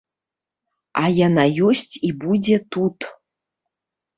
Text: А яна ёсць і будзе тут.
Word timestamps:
А 1.01 1.03
яна 1.27 1.45
ёсць 1.67 1.95
і 2.09 2.11
будзе 2.25 2.57
тут. 2.77 2.97